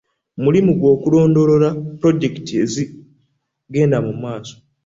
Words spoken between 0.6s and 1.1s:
gwe